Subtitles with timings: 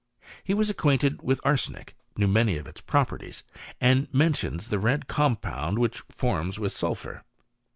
[0.43, 3.43] He was acquainted with arsenic, knew, many of its properties,
[3.79, 7.23] and mentions the red compound Which it forms with sulphur.